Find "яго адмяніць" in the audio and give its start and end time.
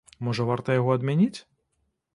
0.79-1.39